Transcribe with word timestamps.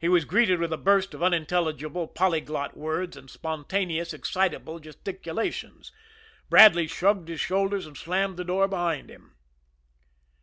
He 0.00 0.08
was 0.08 0.24
greeted 0.24 0.60
with 0.60 0.72
a 0.72 0.78
burst 0.78 1.12
of 1.12 1.22
unintelligible, 1.22 2.06
polyglot 2.08 2.74
words, 2.74 3.18
and 3.18 3.28
spontaneous, 3.28 4.14
excitable 4.14 4.78
gesticulations. 4.78 5.92
Bradley 6.48 6.86
shrugged 6.86 7.28
his 7.28 7.40
shoulders, 7.42 7.86
and 7.86 7.94
slammed 7.94 8.38
the 8.38 8.44
door 8.44 8.66
behind 8.66 9.10
him. 9.10 9.36